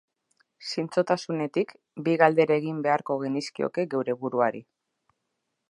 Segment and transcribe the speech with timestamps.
[0.69, 1.75] Zintzotasunetik,
[2.07, 4.65] bi galdera egin beharko genizkioke geure buruari.